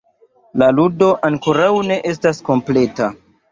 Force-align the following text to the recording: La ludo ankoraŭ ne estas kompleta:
La 0.61 0.69
ludo 0.77 1.09
ankoraŭ 1.29 1.69
ne 1.91 2.01
estas 2.15 2.43
kompleta: 2.51 3.15